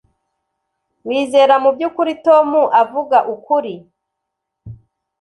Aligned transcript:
wizera 1.07 1.55
mubyukuri 1.63 2.13
tom 2.25 2.49
avuga 2.81 3.17
ukuri? 3.33 3.73